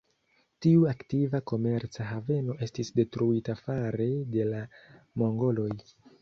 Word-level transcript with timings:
Tiu 0.65 0.85
aktiva 0.91 1.41
komerca 1.51 2.05
haveno 2.13 2.55
estis 2.69 2.91
detruita 3.01 3.57
fare 3.61 4.09
de 4.37 4.49
la 4.55 4.63
mongoloj. 5.25 5.71